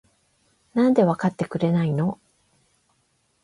[0.73, 2.19] なんでわかってくれないの？？